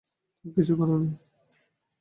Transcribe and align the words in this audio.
তুমি 0.35 0.51
কিছুই 0.55 0.75
করোনি! 0.79 1.09